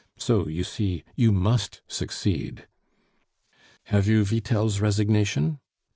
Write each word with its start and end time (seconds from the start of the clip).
So, 0.17 0.47
you 0.47 0.63
see, 0.63 1.03
you 1.15 1.31
must 1.31 1.81
succeed." 1.87 2.65
"Have 3.83 4.07
you 4.07 4.23
Vitel's 4.23 4.81
resignation?" 4.81 5.59